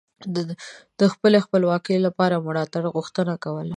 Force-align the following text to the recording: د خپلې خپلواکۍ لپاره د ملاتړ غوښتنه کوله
د 0.99 1.01
خپلې 1.13 1.37
خپلواکۍ 1.45 1.97
لپاره 2.05 2.35
د 2.37 2.41
ملاتړ 2.47 2.83
غوښتنه 2.95 3.33
کوله 3.43 3.69